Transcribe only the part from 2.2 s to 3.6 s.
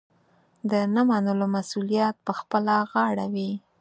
پخپله غاړه وي.